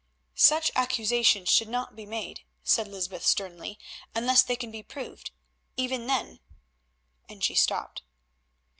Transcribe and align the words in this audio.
"Such 0.33 0.71
accusations 0.75 1.49
should 1.49 1.67
not 1.67 1.95
be 1.95 2.07
made," 2.07 2.41
said 2.63 2.87
Lysbeth 2.87 3.23
sternly, 3.23 3.77
"unless 4.15 4.41
they 4.41 4.55
can 4.55 4.71
be 4.71 4.81
proved. 4.81 5.29
Even 5.77 6.07
then——" 6.07 6.39
and 7.29 7.43
she 7.43 7.53
stopped. 7.53 8.01